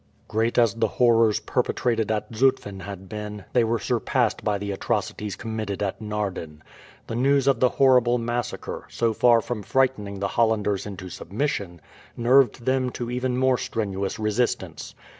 [0.27, 5.35] Great as the horrors perpetrated at Zutphen had been, they were surpassed by the atrocities
[5.35, 6.63] committed at Naarden.
[7.05, 11.81] The news of the horrible massacre, so far from frightening the Hollanders into submission,
[12.17, 14.95] nerved them to even more strenuous resistance.